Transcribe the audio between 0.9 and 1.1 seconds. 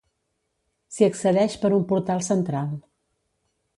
S'hi